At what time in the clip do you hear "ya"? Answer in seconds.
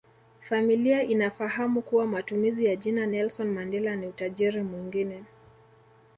2.65-2.75